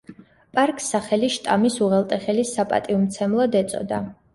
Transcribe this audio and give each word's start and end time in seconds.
პარკს 0.59 0.87
სახელი 0.93 1.29
შტამის 1.35 1.77
უღელტეხილის 1.89 2.59
საპატივმცემლოდ 2.59 3.65
ეწოდა. 3.67 4.07